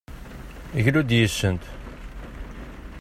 Glu-d 0.83 1.11
yis-sent! 1.17 1.63